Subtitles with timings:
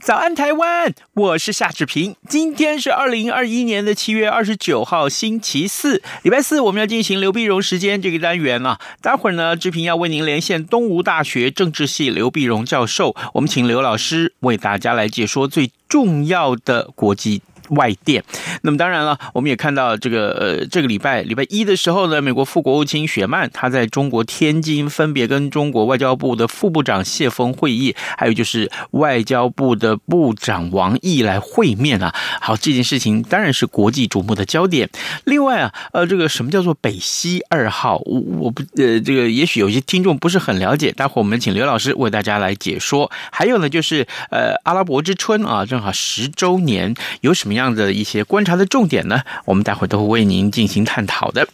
[0.00, 0.94] 早安，台湾！
[1.14, 2.14] 我是夏志平。
[2.28, 8.78] 今天是二零二一年的七月二十九号，星期四，礼拜四，我们要进行刘碧荣时间这个单元啊。
[9.02, 18.22] 待会儿呢，志平要为您连线东吴大学政治系刘碧荣教授，我们请刘老师为大家来解说最重要的国际外电，
[18.62, 32.14] 那么当然了，我们也看到这个呃，这个礼拜礼拜一的时候呢，美国副国务卿雪曼他在中国天津分别跟中国外交部的副部长谢峰会议，还有就是外交部的部长王毅来会面啊。
[32.40, 34.88] 好，这件事情当然是国际瞩目的焦点。
[35.24, 37.98] 另外啊，呃，这个什么叫做北溪二号？
[38.04, 43.10] 我我不呃，这个也许有些听众不是很了解，待会我们请刘老师为大家来解说。
[43.30, 49.22] 还有呢，就是呃，阿拉伯之春啊，正好十周年，有什么样的一些观察的重点呢？
[49.44, 51.48] 我们待会都会为您进行探讨的。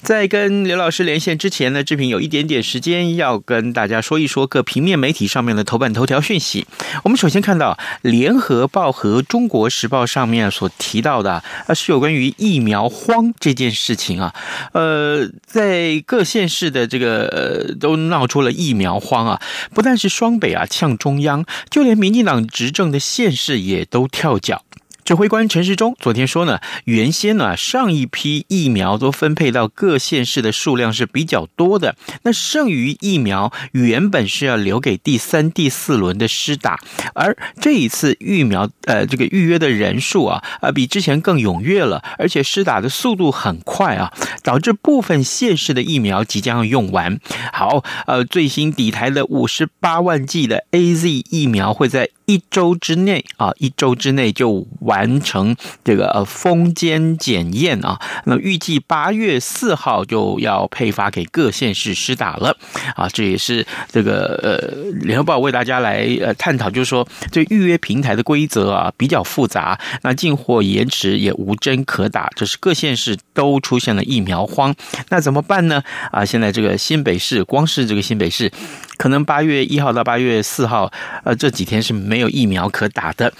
[0.00, 6.66] 在跟刘老师连线之前呢，志平有一点点时间要跟大家说一说各平面媒体上面的头版头条讯息。
[7.02, 14.34] 我们首先看到《联合报》和《中国时报》上面所提到的，呃，是有关于疫苗荒这件事情啊。
[14.72, 19.40] 呃，在各县市的这个呃都闹出了疫苗荒啊，
[19.74, 24.62] 不但是双北啊呛中央，就连民进党执政的县市也都跳脚。
[25.08, 36.78] 指挥官陈时中昨天说呢，原先呢上一批疫苗都分配到各县市的数量是比较多的，那剩余疫苗原本是要留给第三、第四轮的施打，
[37.14, 44.12] 而这一次疫苗呃这个预约的人数啊啊比之前更踊跃了，而且施打的速度很快啊，
[44.42, 47.18] 导致部分县市的疫苗即将要用完。
[47.54, 55.54] 好，呃最新抵台的五十八万剂的 AZ 疫苗会在一周之内啊，一周之内就完完成
[55.84, 58.00] 这个呃封监检验啊。
[58.24, 62.56] 那预计八月四号就要配发给各县市施打了
[62.96, 63.08] 啊。
[63.08, 74.74] 这也是这个呃联合报为大家来呃探讨，就是说这预约平台的规则啊比较复杂，那进货延迟也无针可打，这是各县市都出现了疫苗荒，
[75.10, 75.82] 那怎么办呢？
[76.10, 78.50] 啊，现在这个新北市，光是这个新北市。
[78.98, 80.90] 可能八月一号到八月四号，
[81.24, 83.32] 呃，这几天是没有疫苗可打的。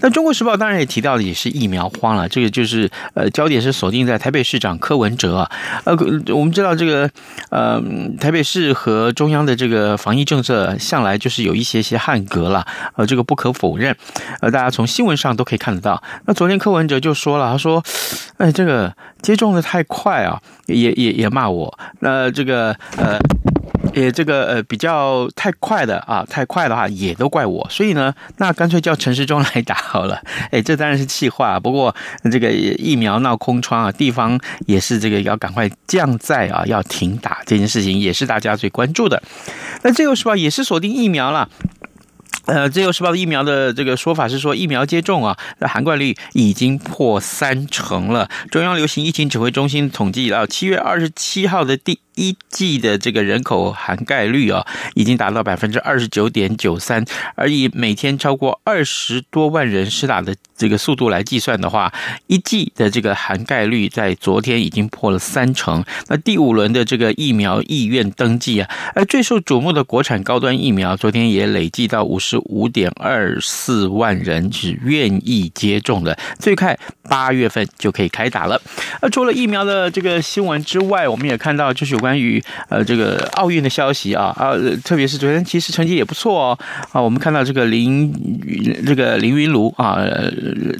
[0.00, 5.50] 那《中国时报》当然也提到的也是疫苗荒了，这个就是呃，焦点是锁定在台北市长柯文哲啊。
[5.84, 5.96] 呃，
[6.34, 7.08] 我们知道这个
[7.50, 7.80] 呃，
[8.18, 12.66] 台北市和中央的这个防疫政策向来就是有一些些捍格了，
[12.96, 13.94] 呃，这个不可否认。
[14.40, 16.02] 呃，大家从新闻上都可以看得到。
[16.24, 17.84] 那昨天柯文哲就说了，他说
[18.38, 21.78] ：“哎，这个接种的太快啊，也也也骂我。
[22.00, 23.18] 那这个呃。”
[23.94, 30.20] 也这个呃比较太快的啊，太快的话也都怪我，所以呢，那干脆叫陈时中来打好了。
[30.50, 31.94] 哎，这当然是气话，不过
[32.30, 39.22] 这个疫苗闹空窗啊，地方也是这个要赶快降载啊，要停打这件事情也是大家最关注的。
[39.82, 41.48] 那自由时报也是锁定疫苗了。
[42.46, 48.28] 呃，自由时报的疫苗的这个说法是说，疫苗接种啊，涵盖率已经破三成了。
[48.50, 57.04] 中央流行疫情指挥中心统计到七月二十七号的第一剂的这个人口涵盖率啊，已经达到百分之二十九点九三，
[57.34, 61.92] 而以每天超过二十多万人施打的这个速度来计算的话，
[62.26, 65.84] 一剂的这个涵盖率在昨天已经破了三成。
[66.08, 76.78] 那第五轮的这个疫苗意愿登记啊，而最受瞩目的国产高端疫苗，昨天也累计到五十五点二四万人是愿意接种的，最快
[77.08, 78.60] 八月份就可以开打了。
[79.00, 84.52] 而除了疫苗的这个新闻之外，我们也看到就是关于呃这个奥运的消息啊啊，
[84.84, 86.58] 特别是昨天其实成绩也不错哦
[86.92, 88.12] 啊，我们看到这个林
[88.84, 90.04] 这个林昀儒啊，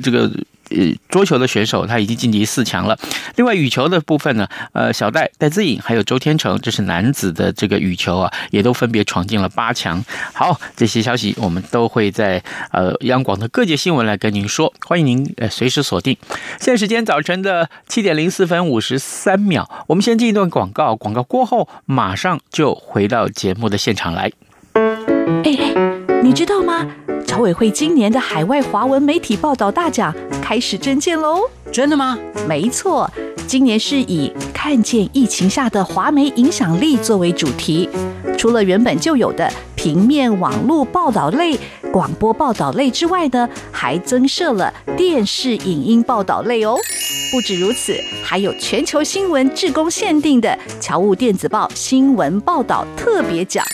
[0.03, 0.31] 这个。
[0.70, 0.76] 呃，
[1.08, 2.99] 桌球的选手他已经晋级四强了。
[3.37, 10.05] 另外羽球的部分呢，呃，小戴戴资颖还有周天成，这是男子的这个羽球啊，也都分别闯进了八强。
[10.32, 16.16] 好，这些消息我们都会在呃央广的各界新闻来跟您说，欢迎您呃随时锁定。
[16.58, 24.31] 现在时间早晨的七点零四分五十三秒，我们先进一段广告，广告过后马上就回到节目的现场来。
[24.75, 25.75] 哎哎，
[26.22, 26.87] 你知道吗？
[27.26, 30.14] 侨委会今年的海外华文媒体报道大奖
[30.44, 31.49] 开始征件喽！
[31.75, 32.17] 真的吗？
[32.47, 33.11] 没错，
[33.49, 37.88] 今年是以看见疫情下的华媒影响力作为主题，
[38.38, 41.59] 除了原本就有的平面网络报道类、
[41.93, 46.76] 广播报道类之外呢，还增设了电视影音报道类哦。
[47.32, 47.93] 不止如此，
[48.23, 53.65] 还有全球新闻志工限定的侨务电子报新闻报道特别奖。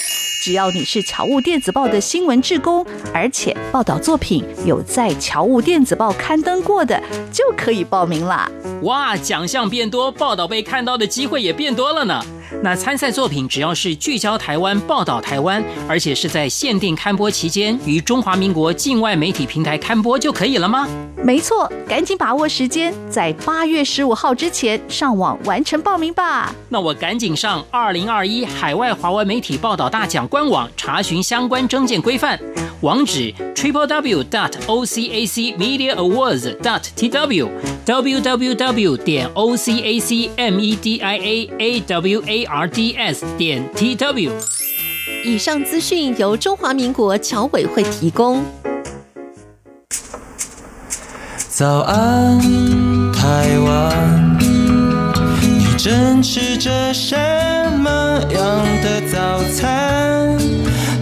[0.42, 2.82] 只要你是侨务电子报的新闻志工，
[3.12, 6.98] 而且报道作品有在侨务电子报刊登过的，
[7.30, 8.48] 就可以报名啦！
[8.82, 12.24] 哇，奖项变多，报道被看到的机会也变多了呢。
[12.62, 20.88] 那参赛作品只要是聚焦台湾、报道台湾，而且是在限定刊播期间于中华民国境外媒体平台刊播就可以了吗？
[21.22, 26.52] 没错，赶紧把握时间，在八月十五号之前上网完成报名吧。
[26.68, 32.38] 那我赶紧上二零二一海外华文媒体报道大奖官网查询相关征件规范，
[32.80, 37.48] 网址 triple w dot o c a c media awards dot t w
[37.90, 42.22] w w w 点 o c a c m e d i a a w
[42.24, 44.30] a r d s 点 t w。
[45.24, 48.44] 以上资讯由中华民国侨委会提供。
[51.48, 52.38] 早安，
[53.12, 57.16] 台湾，你正吃着什
[57.80, 60.38] 么样的早餐？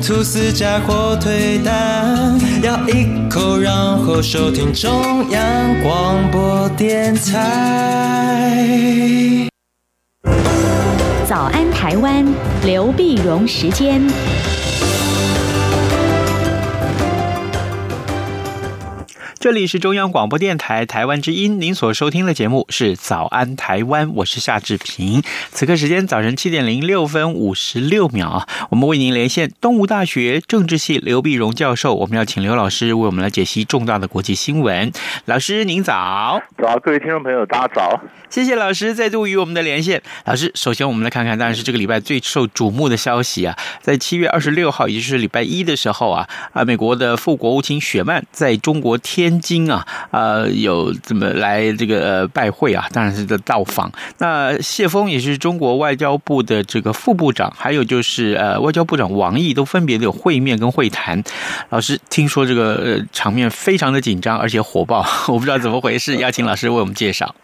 [0.02, 6.47] 吐司加火腿蛋，咬一口，然后收听中央广播
[6.78, 8.54] 电台。
[11.26, 12.24] 早安，台湾，
[12.64, 14.00] 刘碧荣时间。
[19.48, 25.22] 这里是中央广播电台台湾之音，您所收听的节目是《早安台湾》，我是夏志平。
[25.52, 34.92] 此刻时间早晨七点零六分五十六秒啊，我们为您连线东吴大学政治系刘碧荣教授，我们要请刘老师为我们来解析重大的国际新闻。
[35.24, 40.02] 老师您早，早，各位听众朋友大家早，谢谢老师再度与我们的连线。
[40.26, 49.37] 老师，首先我们来看看，当然是这个礼拜最受瞩目的消息啊，在七月二十六号，也就是礼拜一的时候啊，啊，美国的副国务卿雪曼在中国天。
[49.38, 52.86] 天津啊，呃，有怎么来这个呃拜会啊？
[52.92, 53.90] 当然是在到访。
[54.18, 61.22] 那谢峰也是中国外交部的这个副部长，还有就是呃外交部长王毅都分别的有会面跟会谈。
[61.70, 67.34] 老师听说这个呃场面非常的紧张，而且火爆， 我不知道怎么回事，邀请老师为我们介绍。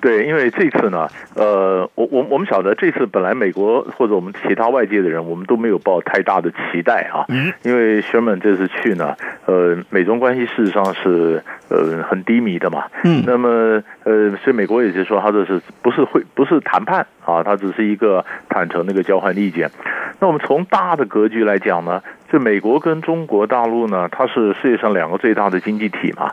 [0.00, 7.24] 对，因为这次呢，呃，我我我们晓得这次本来美国或者我们其他外界的人，我们都没有抱太大的期待啊。
[7.28, 7.52] 嗯。
[7.62, 9.16] 因为 Sherman 这次去呢，
[9.46, 12.84] 呃，美中关系事实上是呃很低迷的嘛。
[13.04, 13.24] 嗯。
[13.26, 17.42] 那么呃，所以美国也就是说，他这是不是会不是谈判啊？
[17.42, 19.70] 他只是一个坦诚那个交换意见。
[20.20, 26.30] 那我们从大的格局来讲呢，就美国跟中国大陆呢，它是世界上两个最大的经济体嘛。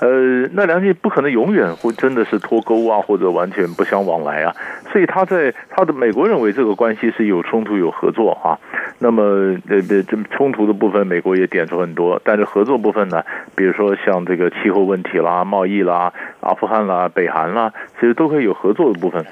[0.00, 4.54] 呃，那两地不可能永远会真的是脱钩啊，或者完全不相往来啊。
[4.92, 8.54] 所以他在他的美国认为这个关系是有冲突有合作啊。
[9.00, 9.22] 那么
[9.68, 13.24] 呃这冲突的部分，美国也点出很多，但是合作部分呢，
[13.56, 19.24] 比如说像这个气候问题啦、贸易啦、阿富汗啦、北韩啦，其实都可以有合作的部分。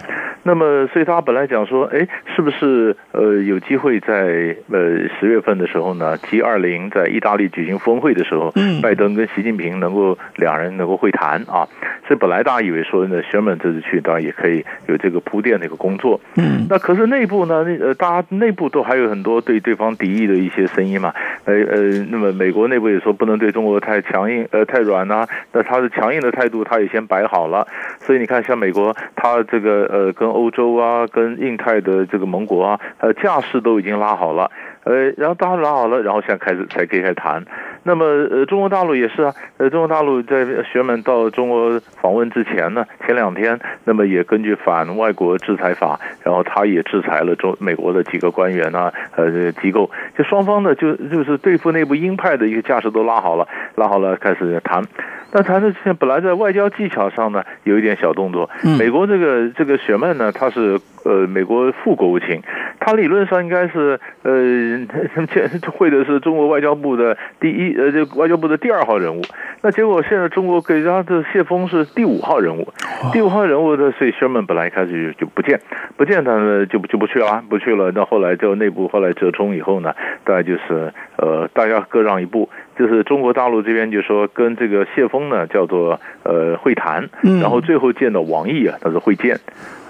[0.43, 4.81] 那么所以他本来讲说，哎，是不是呃有机会在呃
[5.19, 10.57] 十月份的时候呢，G20 在意大利举行峰会的时候，拜登跟习近平能够两。
[10.57, 11.69] 人能够会谈啊，
[12.09, 16.19] 所以本来大家以为说呢，Sherman 这次去当然也可以有这个铺垫的一个工作。
[16.37, 21.13] 嗯，那可是内部呢，呃，大家内部都还有很多对对方敌意的一些声音嘛。
[21.45, 21.79] 呃呃，
[22.11, 25.29] 那么美国内部也说不能对中国太强硬，呃，太软啊。
[25.53, 27.67] 那他的强硬的态度，他也先摆好了。
[28.01, 34.51] 所以你看，像美国，他这个呃，跟欧洲啊，跟印太的这个盟国啊，呃，架势都已经拉好了。
[34.87, 37.45] 呃，然后大家拉好了，然后现在开始才可以开始谈。
[37.83, 54.85] 那么，呃，中国大陆也是啊，呃，中国大陆在学们到中国访问之前呢，前两天，那么也根据反外国制裁法，然后他也制裁了中美国的几个官员啊，呃，这个机构，就双方呢，就就是对付内部鹰派的一个架势都拉好了，拉好了，开始谈。
[55.33, 58.49] 那谈的现本来在外交技巧上呢，有一点小动作。
[58.79, 62.43] 美国这个这个雪曼呢，他是呃美国副国务卿，
[62.81, 64.87] 他理论上应该是呃
[65.33, 69.23] 见会的是中国外交部的第一呃这外交部的第二号人物。
[69.63, 72.69] 那结果现在中国给他的谢峰是第五号人物，
[73.13, 75.61] 第五号人物的，所以雪曼本来一开始就就不见
[75.97, 77.91] 不见他呢就就不去了不去了。
[77.95, 79.95] 那后来就内部后来折冲以后呢，
[80.25, 82.49] 大概就是呃大家各让一步。
[82.79, 87.09] 就是中国大陆这边就说跟这个谢峰呢叫做呃会谈，
[87.41, 89.41] 然后最后见到王毅啊，他是会见，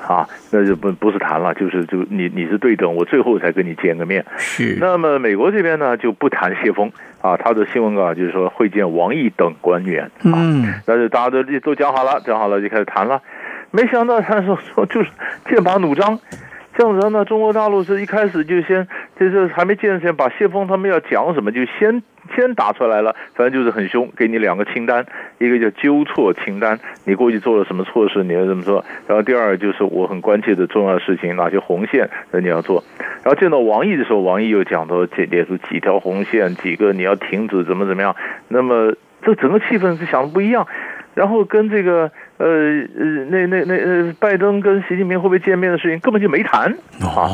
[0.06, 4.24] 啊，那就不不是谈了，就是就你你是对等，我最后才跟你见个面。
[4.36, 4.78] 是。
[4.80, 10.04] 那么美国这边呢就不谈谢峰啊，他的新闻稿就是说会见王毅等官员。
[10.04, 10.74] 啊、嗯。
[10.86, 13.20] 但是大家都都讲好了，讲好了就开始谈了，
[13.72, 15.10] 没想到他说说就是
[15.50, 16.20] 剑拔弩张。
[16.76, 18.86] 这样子呢，中国大陆是一开始就先
[19.18, 22.02] 就是还没见之前，把谢峰他们要讲什么就先
[22.34, 25.06] 先打出来了，反正就是很凶，给你两个清单，
[25.38, 28.84] 一个叫纠错清单，你过去做了什么错事，你要怎么做？
[29.06, 32.84] 然后第二就是我很关切的重要的事情，哪些红线那你要做。
[33.22, 38.14] 然后见到王毅的时候，王毅又讲到这列出几条红线，几个你要停止怎么怎么样。
[38.48, 38.92] 那么
[39.22, 40.66] 这整个气氛是想的不一样。
[41.16, 46.70] 然后跟这个呃呃那那那呃拜登跟习近平会不会见面的事情根本就没谈
[47.00, 47.26] 啊，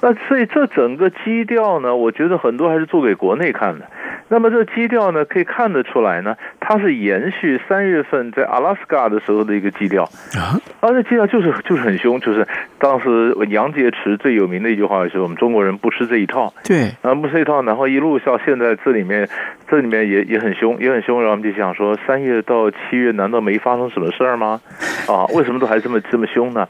[0.00, 3.84] 那所以这整个基调呢，我觉得很多还是做给国内看的。
[4.30, 10.04] 那么这基调呢，可以看得出来呢，它是延续三月份在阿拉斯加的时候的一个基调
[10.36, 12.46] 啊，而且基调就是就是很凶，就是
[12.78, 19.26] 当时杨洁篪最有名的一句话是我们中国人不吃这一套，对，啊不吃这一套，然后一路到现在这里面
[19.66, 24.60] 这里面也也很凶，也很凶，然后我们就想说三月到七月难道没发生什么事儿吗？
[25.08, 26.68] 啊，为什么都还这么这么凶呢？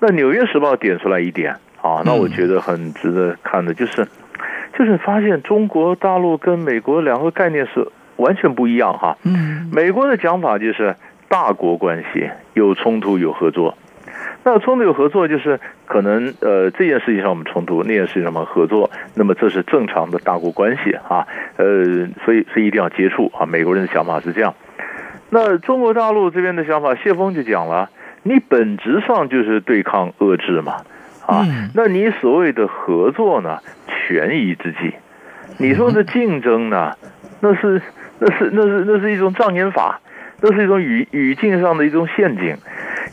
[0.00, 4.04] 那《纽约时报》点出来一点啊，那我觉得很值得看的就是。
[4.80, 9.14] 就是发现中国大陆跟美国两个概念是完全不一样哈。
[9.24, 10.96] 嗯，美国的讲法就是
[11.28, 13.76] 大国关系，有冲突有合作。
[14.42, 21.26] 那冲突有合作就是可能呃这件事情上我们冲突，那件事情上我们合作，那么这是正常的大国关系啊。
[21.58, 21.84] 呃，
[22.24, 23.44] 所以所以一定要接触啊。
[23.44, 24.54] 美国人的想法是这样。
[25.28, 27.90] 那中国大陆这边的想法，谢峰就讲了，
[28.22, 30.76] 你本质上就是对抗遏制嘛。
[31.30, 33.58] 啊，那你所谓的合作呢？
[33.86, 34.94] 权宜之计。
[35.58, 36.94] 你说的竞争呢？
[37.40, 37.80] 那是
[38.18, 40.00] 那是那是那是一种障眼法，
[40.42, 42.56] 那是一种语语境上的一种陷阱。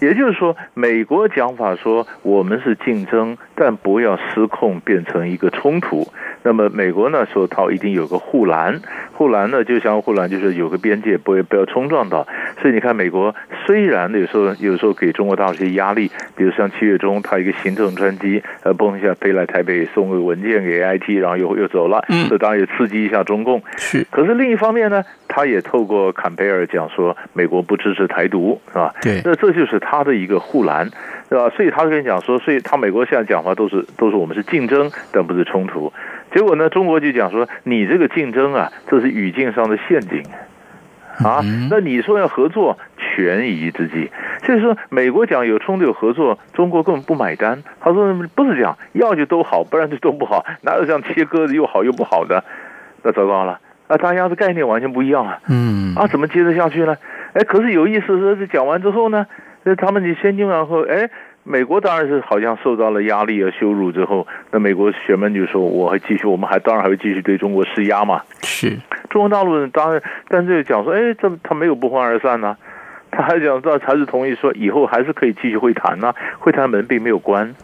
[0.02, 6.08] 也就是说，美国讲法说我们是竞争，但不要失控变成一个冲突。
[6.44, 8.80] 那么美国呢说它一定有个护栏，
[9.14, 12.26] 护栏呢就像护栏，就是有个边界，不要不要冲撞到。
[12.62, 13.36] 所以你看，美国
[13.66, 23.62] 虽然有时候有时候给中国大陆一些压力，比如像七月中，他一个行政专机呃蹦一下飞来台北送个文件给 AIT，然后又又走了，这当然也刺激一下中共。
[23.76, 28.94] 是，可是另一方面呢，他也透过坎贝尔讲说，美国不支持台独，是吧？
[29.02, 30.90] 对，那这就是他的一个护栏，
[31.30, 31.50] 对吧？
[31.56, 35.92] 所以他跟你讲说，所以他美国现在讲话都是都是我们是竞争，但不是冲突。
[36.34, 40.24] 结果呢，中国就讲说，你这个竞争啊，这是语境上的陷阱。
[41.24, 41.42] 啊，
[41.72, 44.12] 那你说要合作，权宜之计，
[44.44, 47.64] 就是说美国讲有冲突有合作，中国根本不买单。
[47.80, 52.44] 他说不是这样，要就都好，不然就都不好，哪有这样切割的又好又不好的？
[53.02, 55.40] 那糟糕了，那大家的概念完全不一样啊。
[55.50, 56.96] 嗯，啊，怎么接着下去呢？
[57.34, 59.26] 哎，可是有意思的是，讲完之后呢，
[59.68, 61.10] 那他们就先进然后，哎。
[61.50, 68.78] 美国当然是好像受到了压力和羞辱之后，那美国学们就说：“我还继续，我们还当然还会继续对中国施压嘛。”是
[69.10, 72.58] 中国大陆人当然，但是讲说：“哎，这他没有不欢而散呢、啊。”
[73.10, 77.56] 他还讲到还是同意说以后还是可以继续会谈呢、啊，会谈门并没有关。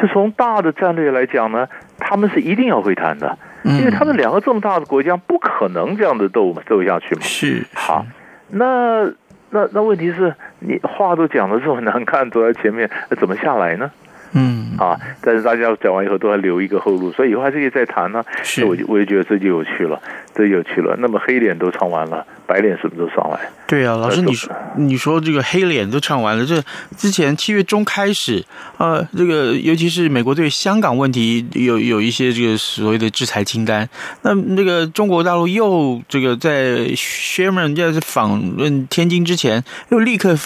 [0.00, 7.20] 是从大的战略来讲呢，他们是一定要会谈的，因为他们两个这么大的国家不可能这样的斗斗下去嘛。
[7.20, 8.06] 是好，
[8.48, 9.12] 那。
[9.50, 13.90] 那那问题是你话都讲得这么难看，走在前面，怎么下来呢？
[14.34, 18.22] 嗯啊，但是大家讲完以后都还留一个后路，所以以后还是可以再谈呢。
[18.42, 20.00] 是，我就我就觉得这就有趣了，
[20.34, 20.96] 这有趣了。
[20.98, 23.38] 那么黑脸都唱完了，白脸什么时候上来？
[23.68, 26.60] 对啊，老师，你说你说这个黑脸都唱完了，这
[26.96, 28.44] 之前七月中开始，
[28.78, 33.88] 呃，这个尤其是美国对香港问题有有一些这个所谓的制裁清单，
[34.22, 40.36] 那那个中国大陆又这个在 Sherman 在访问天津之前，又立刻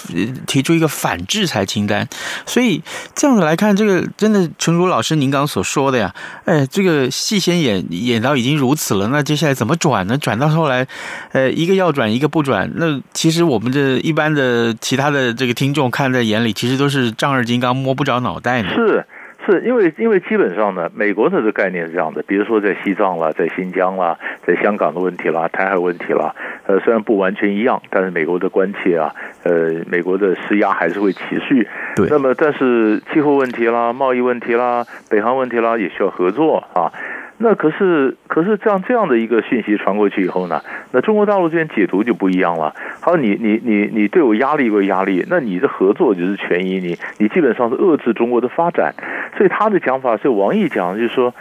[0.47, 2.07] 提出一个反制裁清单，
[2.45, 2.83] 所以
[3.15, 3.78] 这样子来看。
[3.79, 6.13] 这个真的，诚如老师您刚刚所说的呀，
[6.45, 10.19] 哎，这个戏先演演到已经如此了，那接下来怎么转呢？
[10.19, 10.87] 转到后来，
[11.33, 12.69] 呃，一个要转，一个不转。
[12.75, 18.71] 那其实我们这一般的其他的这个听众看在眼里，其实都是丈二金刚摸不着脑袋呢。
[18.75, 19.07] 是。
[19.53, 26.35] 是因为，因为基本上呢，美国的这个概念是这样的，比如说在西藏啦，在新疆啦，在香港的问题啦，台海问题啦，
[26.67, 29.15] 呃，虽然不完全一样，但是美国的关切啊，
[29.45, 31.67] 呃，美国的施压还是会持续。
[31.97, 32.07] 对。
[32.11, 36.93] 那么，但是气候问题啦，贸易问题啦，北韩问题啦，也需要合作啊。
[37.41, 42.75] 那可是，可是这样这样的一个信息传过去以后呢，那中国大陆这边解读就不一样了。
[43.01, 48.93] 好，你你你你对我压力归压力，那你的合作就是权益，你你基本上是遏制中国的发展。
[49.37, 51.33] 所以他的讲法是王毅讲，就是说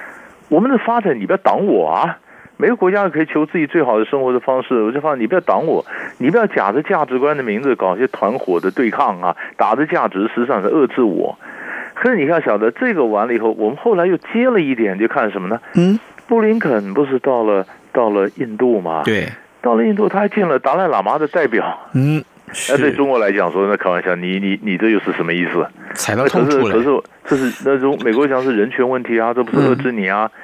[0.50, 2.20] 我们的发展你不要挡我啊。
[2.58, 4.82] 每个国家可以求自己最好的生活的方式。
[4.82, 5.84] 我就放你不要挡我，
[6.20, 11.38] 你不要假着价值观的名字搞一些团伙的对抗啊，打着价值实际上是遏制我。
[12.00, 15.60] 可是你看，晓得这个完了以后，我们后来又接了一点，就看什么呢？
[15.76, 19.02] 嗯，布林肯不是到了到了印度吗？
[19.04, 19.28] 对，
[19.62, 21.78] 到了印度，他还见了达赖喇嘛的代表。
[21.94, 22.24] 嗯，
[22.70, 25.66] 那对中国来讲说，那开玩笑，你你你这又是什么意思？
[25.96, 26.76] 踩到痛处了。
[26.76, 30.30] 可是可是这是那种美国讲是人权问题啊，这不是遏制你啊。
[30.34, 30.42] 嗯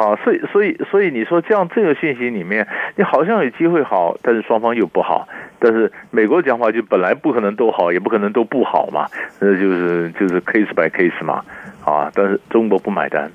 [0.00, 2.66] 啊，所以所以所以你说这样这个信息里面，
[2.96, 5.28] 你好像有机会好，但是双方又不好。
[5.58, 9.06] 但是美国讲法就本来不可能都好，也不可能都不好嘛，
[9.40, 11.44] 那就是就是 case by case 嘛，
[11.84, 13.30] 啊，但是中国不买单。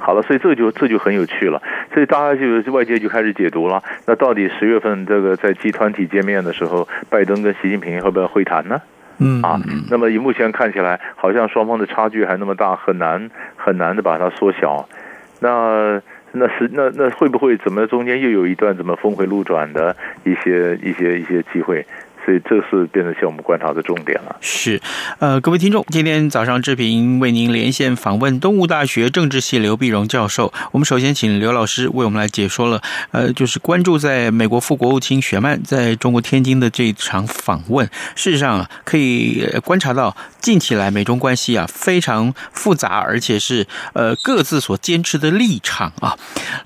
[0.00, 1.62] 好了，所以这就这就很有趣了。
[1.94, 3.80] 所以大家就外界就开始解读了。
[4.06, 8.80] 那到底十月份这个在集团体见面的时候，拜登跟习近平会不会会谈呢？
[9.18, 14.88] 嗯啊，那么以目前看起来，好像双方的差距还那么大，很难很难的把它缩小。
[15.40, 16.00] 那
[16.32, 21.84] 那是那那会不会怎么中间又有一段怎么峰回路转的一些一些一些机会？
[22.24, 24.36] 所以这是变成像我们观察的重点了。
[24.40, 24.80] 是，
[25.18, 30.52] 呃，各位听众，今天早上志平为您连线访问东吴大学政治系刘碧荣教授。
[30.72, 37.88] 我们首先请刘老师为我们来解说了，呃，就是关注在美国副国务卿雪曼在中国天津的这场访问。
[38.14, 46.16] 事实上啊，可以观察到近期来美中关系啊非常复杂，而且是呃各自所坚持的立场啊。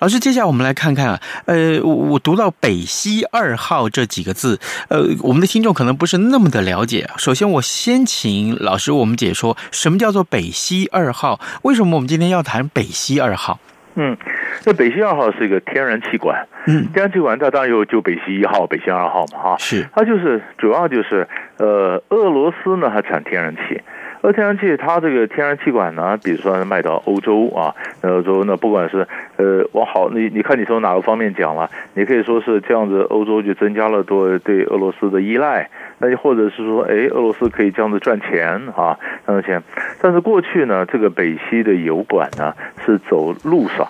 [0.01, 4.59] 老师，接下来我们来看看啊，呃，我我读到北溪二号这几个字，
[4.89, 5.55] 呃，我们的。
[5.55, 7.09] 听众可能不是那么的了解。
[7.17, 11.39] 首先，我先请老师我们解说什么叫做北溪二号？
[11.63, 13.61] 为什么我们今天要谈北溪二号？
[13.95, 14.17] 嗯，
[14.65, 16.49] 那北溪二号是一个天然气管。
[16.67, 23.81] 嗯，天然气管它当然有就北溪一号、北溪二号嘛，哈，是它就是主要就是呃，俄罗斯呢它产天然气。
[24.25, 39.63] 而天然气，它这个天然气管呢，比如说卖到欧洲啊，欧洲那不管是呃往好，你你看你从哪个方面讲了，你可以说是这样子，欧洲就增加了多对俄罗斯的依赖，那就或者是说，哎，俄罗斯可以这样子赚钱啊，赚钱。
[40.01, 42.55] 但是过去呢，这个北溪的油管呢
[42.87, 43.87] 是走路上。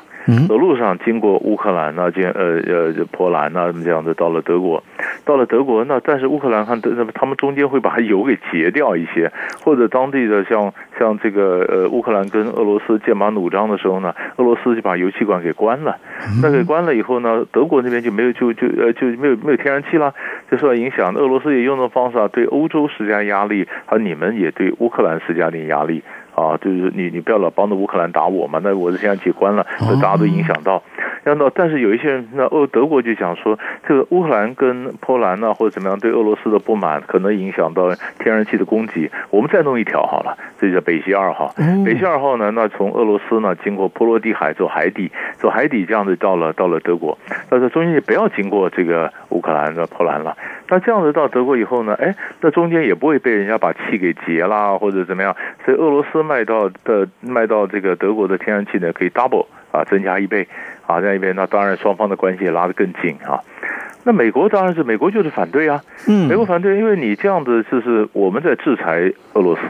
[0.49, 4.83] 走路上经过乌克兰那经呃呃波兰那这样子到了德国，
[5.25, 9.31] 到了德国那但是乌克兰和德他们中间会把油给截掉一些，
[9.65, 15.99] 或者当地的像像这个呃乌克兰跟俄罗斯剑拔弩张的时候呢，俄罗斯就把油气管给关了，
[16.43, 20.15] 那给关了以后呢，德国那边就没有就就呃就没有没有天然气了，
[20.51, 21.15] 就受到影响。
[21.15, 26.03] 俄罗斯也用这种方式啊，对欧洲施加压力，而你们也对乌克兰施加点压力。
[26.35, 30.83] 啊，就是你，你不要老帮着乌克兰打我嘛，那我是现在解关了，就大家都影响到。
[31.23, 39.11] 然后，但是有一些人，那俄德国就讲说，这个乌克兰跟波兰呢，或者怎么样，对俄罗斯的不满，可能影响到天然气的供给。
[39.31, 41.55] 我们再弄一条好了，这叫北溪二号。
[41.85, 47.17] 北溪二号呢，那从俄罗斯呢，经过波罗的海，走海底，走海底这样子到了到了德国。
[47.49, 50.37] 但是中间也不要经过这个乌克兰的波兰了。
[50.69, 55.37] 那这样子到德国以后呢，哎，那中间也不会被人家把气给截啦，或者怎么样。
[55.65, 60.47] 所以俄罗斯卖到的卖到这个德国的天然气呢，可以 double 啊，增加一倍。
[60.87, 63.41] 啊，这样一边，那当然双方的关系也拉得更近啊。
[64.05, 69.63] 那美国当然是美国就是反对啊，嗯，美国反对，因为你这样子就是我们在制裁俄罗斯，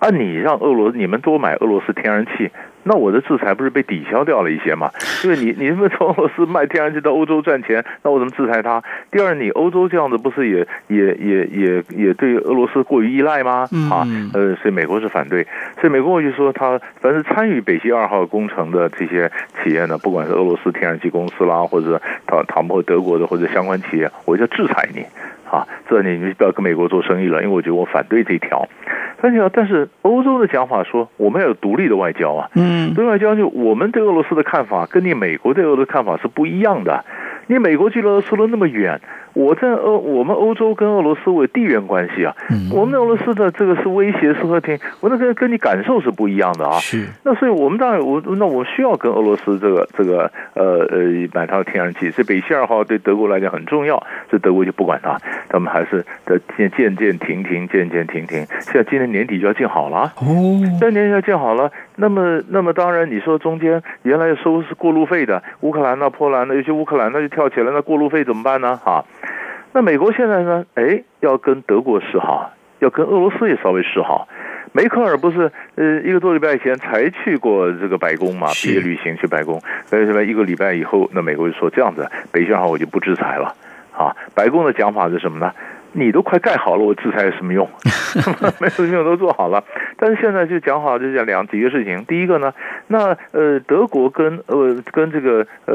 [0.00, 2.50] 啊，你让俄罗你们多买俄罗斯天然气。
[2.84, 4.90] 那我的制裁不是被抵消掉了一些吗？
[5.24, 8.82] 因为你 你们从俄罗斯卖天然气到欧洲赚钱，那我怎么制裁他？
[9.10, 13.68] 第二，你欧洲这样子不是也也也也也对俄罗斯过于依赖吗？
[13.90, 15.46] 啊，呃，所以美国是反对，
[15.80, 19.30] 所以美国就说他凡是参与北溪二号工程的这些
[19.62, 25.04] 企业呢，不管是俄罗斯天然气公司啦，或者他他们或德国的或者相关企业，我就制裁你。
[25.50, 28.68] 啊，这你你不要跟美国做生意了，因为我觉得我反对这一条。
[29.22, 32.48] 但是，但是欧洲的讲法说，我们要有独立的外交啊。
[32.54, 37.04] 嗯，独立外交就我们对俄罗斯的看法，跟你美国对俄罗斯的看法是不一样的。
[37.50, 39.00] 你美国距离俄罗斯那么远。
[39.32, 42.34] 我在欧，我们欧洲跟俄罗斯为地缘关系啊，
[42.72, 46.72] 我们俄罗斯的这个是威胁是和平，我那个跟你感受是不一样的啊。
[46.80, 50.98] 是，那所以我们当然我那我需要跟俄罗斯这个这个呃呃
[51.32, 53.96] 买它的天然气，所以北溪二号对德国来讲很重要，
[54.28, 55.16] 所以德国就不管它，
[55.48, 60.26] 他们还是在渐渐渐停停渐渐停停，现在今年年底就要建好了哦，
[60.80, 68.76] 今年要建好了，那么那么当然你说中间原来收是过路费的，乌克兰呢波兰呢，尤其乌克兰那就跳起来，那过路费怎么办呢？
[68.76, 69.04] 哈。
[69.72, 70.66] 那美国现在呢？
[70.74, 74.28] 哎，要跟德国示好，要跟俄罗斯也稍微示好。
[74.72, 78.48] 梅克尔不是呃一个多礼拜以前才去过这个白宫嘛？
[78.62, 83.54] 毕业旅行去白宫，所以什么一个礼拜以后，那美国就说这样子，北溪二号我就不制裁了。
[83.96, 85.52] 啊，白宫的讲法是什么呢？
[85.92, 87.68] 你都快盖好了，我制裁有什么用？
[88.60, 89.62] 没有用都做好了。
[89.96, 92.04] 但是现在就讲好，就讲两几个事情。
[92.06, 92.52] 第一个呢，
[92.88, 95.74] 那呃，德国跟呃跟这个呃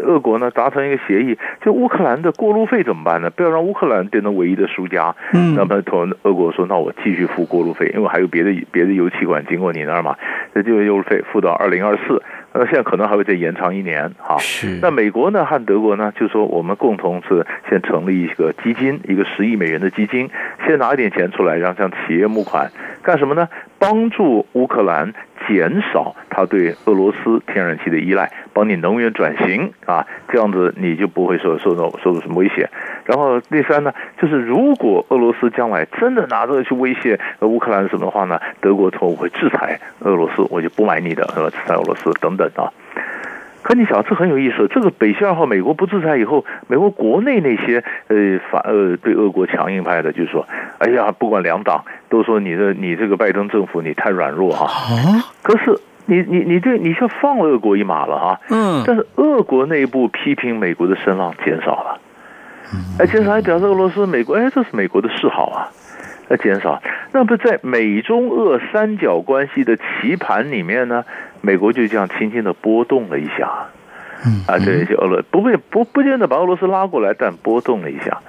[0.00, 3.30] 俄国呢达成一个协议，就乌克兰的过路费怎么办呢？
[3.30, 5.14] 不要让乌克兰变成唯一的输家。
[5.32, 10.16] 嗯，那么同俄国说，那我继续付过路费，因为还有别的别的油气管经过你那儿嘛，
[10.54, 12.22] 这就油路费付到二零二四。
[12.54, 14.36] 那现在可能还会再延长一年，哈。
[14.80, 20.28] 那美国呢和德国呢，就说我们共同是先成立一个基金，一个十亿美元的基金，
[20.66, 22.70] 先拿一点钱出来，然后向企业募款，
[23.02, 23.48] 干什么呢？
[23.82, 25.12] 帮助乌克兰
[25.48, 32.70] 减少它对俄罗斯天然气的依赖，帮你能源转型啊，这样子你就不会受受到受到什么威胁。
[33.04, 42.70] 然后第三呢，就是如果俄罗斯将来真的拿这个去威胁乌克兰什么的话呢，德国头会制裁俄罗斯，我就不买你的，呃，制裁俄罗斯等等啊。
[43.72, 44.68] 可你想，这很有意思。
[44.68, 54.68] 这个北溪二号，美国不制裁以后，美国国内那些呃反呃对俄国强硬派的，就说：“哎呀，不管两党都说你的你这个拜登政府你太软弱哈。”
[55.42, 58.40] 可是你你你对你却放了俄国一马了啊。
[58.50, 58.84] 嗯。
[58.86, 62.00] 但是俄国内部批评美国的声浪减少了，
[62.98, 65.72] 哎，减少还表示俄罗斯、美国，哎，这是美国的示好啊。
[66.28, 66.82] 那减少，
[67.12, 71.04] 那不在美中俄三角关系的棋盘里面呢，
[71.42, 73.46] 美国就这样轻轻的波动了一下，
[74.46, 78.22] 啊，这些俄罗不会不不见得把俄罗斯拉过来，但波动了一下，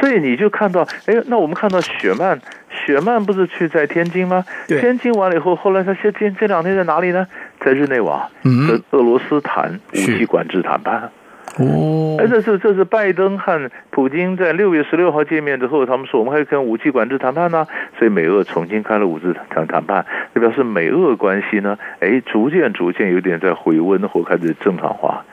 [0.00, 2.40] 所以你就看到，哎，那我们看到雪曼，
[2.70, 4.44] 雪曼不是去在天津吗？
[4.66, 7.26] 天津完了以后，后来他先这这两天在哪里呢？
[7.60, 11.10] 在日内瓦跟俄罗斯谈武器管制谈判。
[11.58, 17.66] 哦，哎，这是这是拜登和普京在六月十六号见面之后，他们说我们还跟武器管制谈判呢，
[17.98, 25.24] 所以美俄重新开了武器谈谈判，这表示美俄关系呢，哎，逐渐逐渐有点在回温或开始正常化。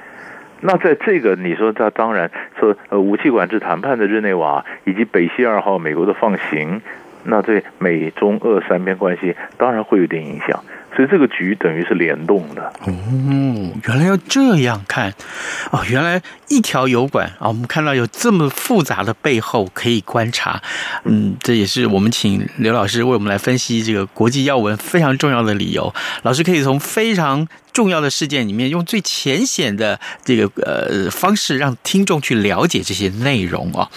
[0.62, 6.82] 那在这个你说，他当然说呃武器管制谈判的日内瓦以及北溪二号美国的放行，
[7.26, 10.64] 那对美中俄三边关系当然会有点影响。
[10.96, 12.62] 所以这个局等于是联动的。
[12.82, 12.94] 哦，
[13.88, 15.14] 原来要这样看。
[15.72, 20.62] 哦，原来一条油管啊，我们看到有这么复杂的背后可以观察，
[21.06, 25.94] 嗯，这也是我们请刘老师为我们来分析这个国际要闻非常重要的理由。
[26.22, 33.90] 老师可以从非常重要的事件里面，用最浅显的这个呃方式，让听众去了解这些内容啊。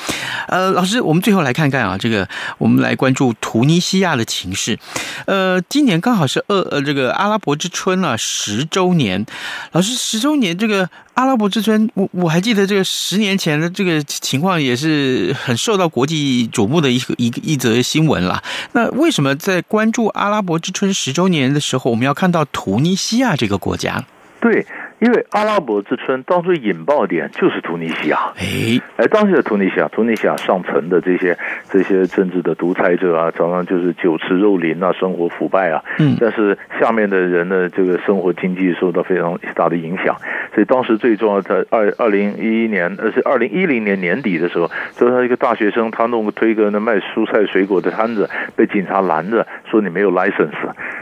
[0.48, 2.26] 呃，老师，我们最后来看看啊，这个
[2.58, 4.78] 我们来关注突尼西亚的情势。
[5.26, 9.24] 呃，今年刚好是二呃这个阿拉伯之春啊十周年。
[9.72, 18.42] 老师，十周年这个阿拉伯之春，我我还记得这个十年前的这个情况也是很受到国际瞩目的一个一个一则新闻啦。
[18.72, 24.04] 那为什么在关注阿拉伯之春十周年的时候，我们要看到图尼西亚这个国家？
[24.42, 24.66] 对。
[24.98, 31.36] 因为阿拉伯之春当初引爆点就是突尼西亚，哎，哎，当时的突尼西亚，突尼西亚上层的这些
[31.68, 40.16] 这些政治的独裁者啊，常常就是酒池肉林啊，生活腐败啊，嗯，但是下面的人呢，这个生活经济受到非常大的影响，
[40.54, 50.54] 所以当时最重要的二二零一一年，呃，是二零一零年年底的时候，就是他一个大学生，他弄个推个那卖蔬菜水果的摊子，被警察拦着，说你没有 license，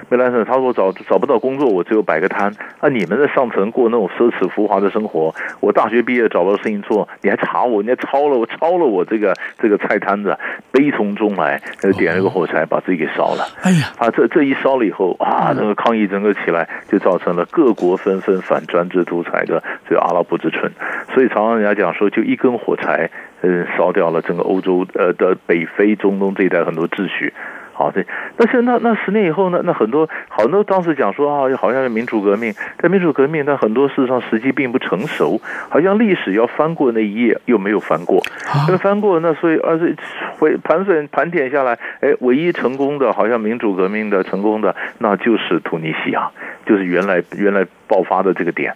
[0.08, 3.83] 没 license，他说找找不到工作，我只有摆个摊，啊，你们在上层过。
[3.88, 10.36] 那种奢侈浮华的生活，我大学毕业找不到事情做，你还查我，你还抄了我，抄了我这个这个菜摊子，
[10.70, 11.60] 悲从中来，
[11.96, 13.46] 点了个火柴把自己给烧了。
[13.62, 20.70] 哎呀，啊，这这一烧了以后，啊，那个抗议整个起来，就造成了各国纷纷反专制独裁的这个阿拉伯之春。
[21.12, 23.10] 所以常常人家讲说，就一根火柴，
[23.42, 27.32] 嗯，烧掉了整个欧洲呃的北非、中东这一带很多秩序。
[27.76, 28.06] 好，对，
[28.36, 29.60] 但是那那十年以后呢？
[29.64, 38.22] 那很多很多当时讲说啊，好像是民主革命，但民主革命，但很多事实上时机并不成熟，好像历史要翻过那一页又没有翻过，
[38.68, 39.96] 没翻过，那所以而是
[40.38, 46.30] 回盘算盘点下来，哎，唯一成功的，好像民主革命的成功的，那就是突尼西亚，
[46.64, 48.72] 就是原来原来爆发的这个点。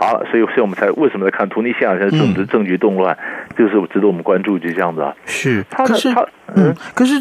[0.00, 3.18] 好，所以所以我们才为什么在看突尼西亚现在政治政局动乱，
[3.58, 5.12] 就是值得我们关注，就这样子啊。
[5.26, 7.14] 是，可是他嗯，可是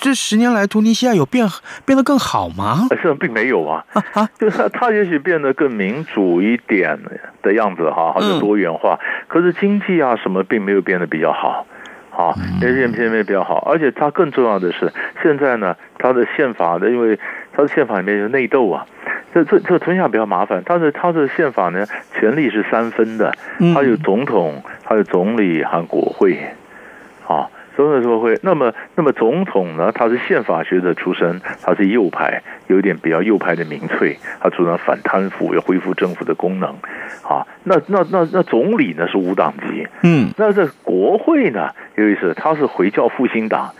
[0.00, 1.46] 这十年来突尼西亚有变
[1.86, 2.88] 变得更好吗？
[2.90, 3.84] 实际上并没有啊。
[3.92, 4.28] 啊，啊。
[4.36, 6.98] 就是他他也许变得更民主一点
[7.42, 11.64] 的样子哈，好像多元化，可是经济啊什么并没有变得比较好，
[12.10, 17.18] 好，也是偏偏比较好，而且它更重要的是现在呢，它的宪法的，因为
[17.54, 18.86] 他的宪法里面有内斗啊。
[19.32, 23.34] 这这这突尼西亚比较麻烦，他的他的宪法呢，权力是三分的，
[23.74, 26.38] 他有总统，他有总理和国会，
[27.26, 28.38] 啊，总统国会。
[28.42, 36.70] 那么那么总统呢，他是宪法学者出身，他是右派，有一点比较右派的民粹，他主张反贪腐，要恢复政府的功能，
[37.28, 43.74] 啊，那那那那总理呢是无党籍，嗯，那这国会呢有意思，他是回教复兴党。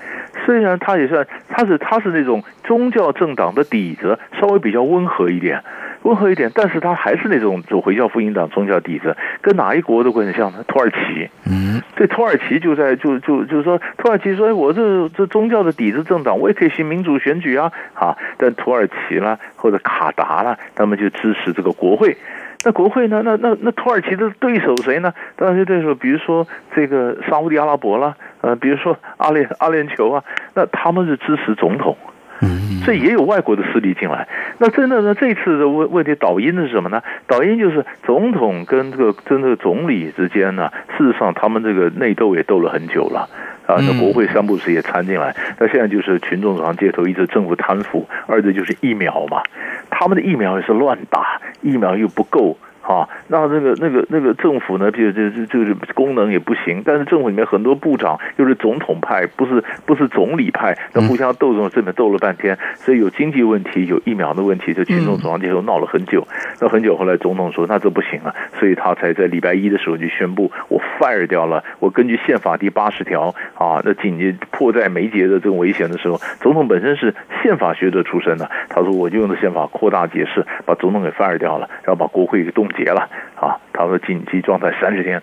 [0.45, 5.63] 虽然他也算，他是他是那种宗教政党的底子稍微比较温和一点，
[6.03, 10.65] 温和一点，但是他还是那种走回教福音党宗教底子，跟哪一国都会很像呢？
[10.69, 22.17] 土耳其，嗯，这土耳其就在就就就是说，土耳其说，哎，我这这宗教的底子政党，我也可以行民主选举啊，啊，但土耳其啦或者卡达啦，他们就支持这个国会。
[22.65, 23.23] 那国会呢？
[23.25, 25.13] 那那那土耳其的对手谁呢？
[25.37, 30.25] 当然是对手，比如说这个沙乌地阿拉伯啦，呃，比如说阿联阿联酋啊，
[30.55, 31.97] 那他们是支持总统。
[32.43, 34.27] 嗯，这也有外国的势力进来。
[34.59, 35.15] 那真的呢？
[35.15, 37.01] 这次的问问题导因是什么呢？
[37.29, 43.29] 导因就是总统跟这个跟这个总理之间呢，事实上他们这个内斗也斗了很久了
[43.67, 43.77] 啊。
[43.81, 45.35] 那国会三部曲也掺进来。
[45.59, 49.43] 那现在就是群众走上街头，一是政府贪腐，二者就是疫苗嘛。
[49.91, 52.57] 他们的疫苗也是乱打，疫苗又不够。
[52.87, 66.27] 啊，那那个那个那个政府呢，就就就就是功能也不行，但是政府里面很多部长又是总统派，不是不是总理派，那互相斗争，这边斗了半天，所以有经济问题，有疫苗的问题，就群众走上街头闹了很久，
[66.61, 83.57] 那很久后来总统说那这不行了，所以他才在礼拜一的时候就宣布我 fire 掉了，我根据宪法第八十条啊，那紧急迫在眉睫的这种危险的时候，总统本身是宪法学者出身的，他说我就用的宪法扩大解释，把总统给 fire 掉了，然后把国会给冻结了啊！
[83.73, 85.21] 他说紧急状态三十天，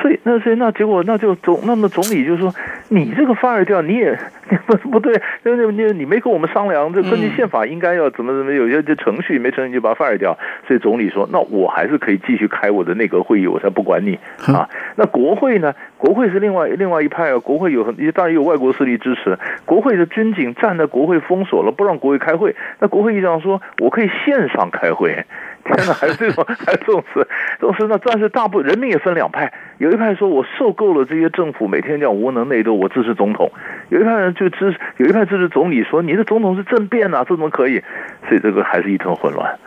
[0.00, 2.52] 所以那所以那结果那就总那么总理就说
[2.88, 4.18] 你这个 fire 掉你也
[4.66, 14.68] 不不对，那那你你没跟我们商量，这根据宪法应该要怎么怎么有些这程序没程序就把它 fire 掉，所以总理说那我还是可以继续开我的内阁会议，我才不管你啊。
[14.96, 15.74] 那国会呢？
[15.96, 22.56] 国会是另外另外一派啊，国会有很当然有外国势力支持，国会的军警站在国会封锁了，不让国会开会。
[22.80, 25.24] 那国会议长说我可以线上开会。
[25.64, 27.26] 天哪，还是这种， 还是这种事，
[27.60, 27.98] 这种事呢？
[28.04, 33.48] 但是大部人民也分两派，有一派说我受够了这些政府每天这样无能内斗，我支持总统；
[33.90, 37.82] 有一派人就支，有一派支持总理，说你的总统是政变呐，这怎么可以？
[38.28, 39.58] 所以这个还是一团混乱。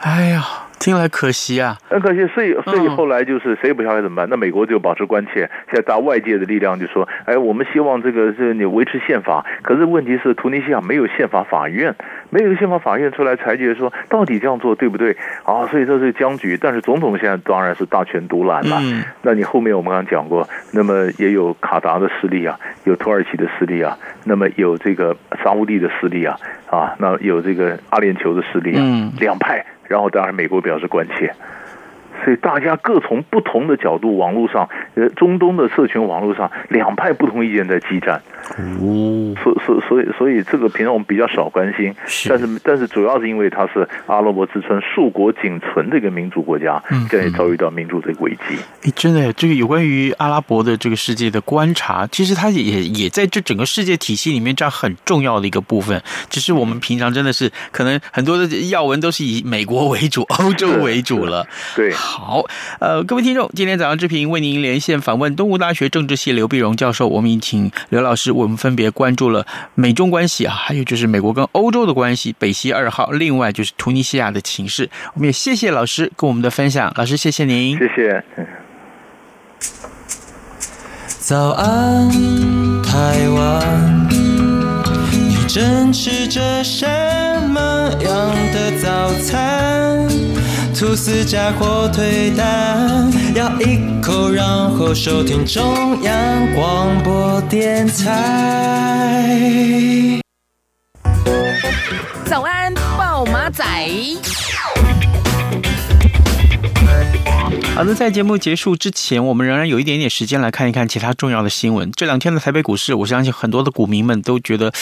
[0.00, 0.42] 哎呀。
[0.78, 2.26] 听来可惜啊，很可惜。
[2.28, 4.28] 所以，所以后来就是谁也不晓得怎么办。
[4.30, 5.48] 那美国就保持关切。
[5.66, 11.94] 现在大外界的力量就说：“哎，我们希望这个是你维持宪法。”可是问题是，突尼西亚没有宪法法院，
[12.30, 15.66] 没有宪法法院出来裁决说到底这样做对不对啊？
[15.66, 16.56] 所以这是僵局。
[16.60, 18.78] 但是总统现在当然是大权独揽了。
[18.82, 19.02] 嗯。
[19.22, 23.96] 那你后面我们刚刚讲过，那么也有卡达的势力啊，有土耳其的势力啊，
[24.28, 26.36] 那么有这个沙乌地的势力啊，
[26.68, 29.64] 啊，那有这个阿联酋的势力啊，嗯，两派。
[29.88, 31.32] 然后，当然，美国表示关切。
[32.26, 38.20] 所以大家各从不同的角度，网络上，呃，中东的社群网络上，两派不同意见在激战。
[38.80, 48.56] 哦，所所所以所以这个平常我们比较少关心，是但是但是主要是因为它是阿拉伯之春数国仅存的一个民主国家，现在也遭遇到民主的危机。
[48.82, 56.02] 哎，真的，这个有关于阿拉伯的这个世界的观察，其实它也也在这整个世界体系里面占很重要的一个部分。
[56.28, 61.46] 只是我们平常真的是可能很多的要闻都是以美国为主、 欧洲为主了。
[61.76, 61.92] 对。
[62.16, 62.46] 好，
[62.80, 74.88] 呃，各位听众，今天早上志平为您连线访问东吴大学政治系刘碧荣教授，我们请刘老师为我们分别关注了美中关系啊，还有就是美国跟欧洲的关系，北溪二号，另外就是突尼西亚的情势。
[75.12, 78.24] 我们也谢谢老师跟我们的分享，老师谢谢您，谢谢。
[81.18, 82.08] 早安，
[82.82, 84.08] 台湾，
[85.12, 86.86] 你正吃着什
[87.50, 87.60] 么
[88.00, 89.75] 样的早餐？
[90.78, 99.40] 吐司加火腿蛋，咬一口，然后收听中央广播电台。
[102.26, 103.64] 早安，暴马仔。
[107.74, 111.92] 好的，在节目结束之前，我们仍然有一点点时间来看一看其他重要的新闻。
[111.92, 114.72] 这两天的台北股市，我相信很多的股民们都觉得，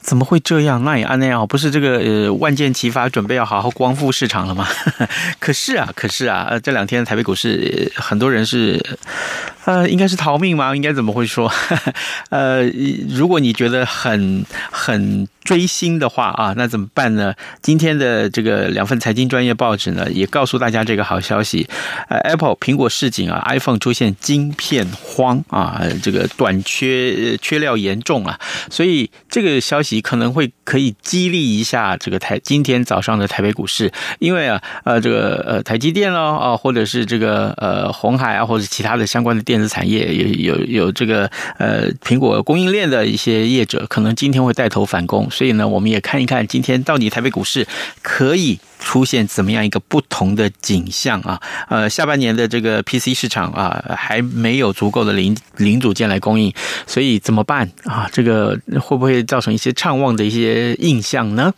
[0.00, 0.82] 怎么会这样？
[0.82, 4.66] 那也按那样，不是这个呃万箭齐发，准备要好好光复市场了吗？
[5.38, 8.82] 可是啊，可是啊，呃，这两天台北股市，很多人是。
[9.68, 10.74] 呃，应该是逃命吗？
[10.74, 11.52] 应该怎么会说？
[12.30, 12.66] 呃，
[13.06, 17.34] 如果你觉得很很追星的话啊，那怎么办呢？
[17.60, 21.68] 今天的这个两份财经专业报纸呢，也告诉大家这个好消息。
[22.08, 24.86] 呃，Apple 苹果市井啊，iPhone 出现晶片
[25.18, 28.38] 荒啊，这个短缺缺料严重啊，
[28.70, 39.42] 所以这个消息可能会可以激励一下这个台今天早上的台北股市，因为啊，呃，这个呃台积电咯啊，或者是这个呃红海啊，或者其他的相关的。
[39.48, 47.66] 电子产业有有有这个呃苹果供应链的一些业者，可能今天会带头反攻，所以呢，我们也看一看今天到底台北股市
[48.02, 51.40] 可以出现怎么样一个不同的景象啊？
[51.68, 56.52] 呃，下半年的这个 PC 市场啊，还没有足够的零零组件来供应，
[56.86, 58.08] 所以怎么办啊？
[58.12, 61.52] 这个会不会造成一些畅旺的一些印象呢？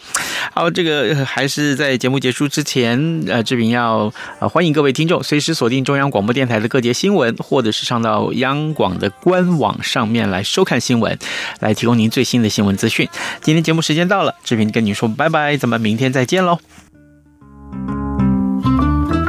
[0.52, 11.18] 好，这个还是在节目结束之前，呃，志平要欢迎各位听众随时锁定中央广播电台的各节新闻，或者是上到央广的官网上面来收看新闻，
[11.60, 13.08] 来提供您最新的新闻资讯。
[13.40, 16.58] 今天节目时间到了，志平跟您说拜拜，咱们明天再见喽。
[17.72, 17.99] thank you